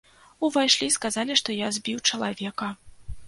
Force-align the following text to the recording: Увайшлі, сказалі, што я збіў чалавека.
Увайшлі, 0.47 0.87
сказалі, 0.95 1.37
што 1.41 1.57
я 1.57 1.69
збіў 1.77 2.01
чалавека. 2.09 2.73